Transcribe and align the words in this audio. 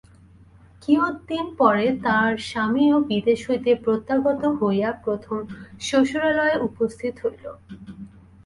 কিয়ৎ 0.81 1.15
দিন 1.27 1.45
পরে 1.57 1.85
তাহার 2.03 2.35
স্বামীও 2.49 2.97
বিদেশ 3.09 3.39
হইতে 3.49 3.71
প্রত্যাগত 3.75 4.41
হইয়া 4.59 4.89
প্রথমত 5.03 5.47
শ্বশুরালয়ে 5.87 6.55
উপস্থিত 6.67 7.13
হইল। 7.23 7.45